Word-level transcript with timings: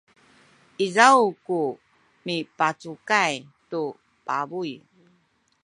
izaw 0.85 1.21
ku 1.45 1.59
mipacukay 2.25 3.33
tu 3.69 3.83
pabuy 4.25 4.71